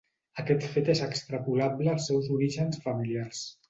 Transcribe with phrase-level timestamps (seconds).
[0.43, 3.49] Aquest fet és extrapolable als seus orígens familiars.